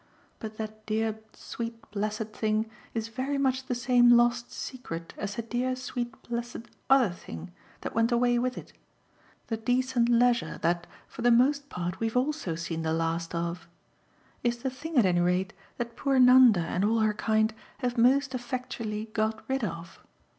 [0.39, 5.43] But that dear sweet blessed thing is very much the same lost secret as the
[5.43, 8.73] dear sweet blessed OTHER thing that went away with it
[9.45, 13.67] the decent leisure that, for the most part, we've also seen the last of.
[14.41, 18.33] It's the thing at any rate that poor Nanda and all her kind have most
[18.33, 19.99] effectually got rid of.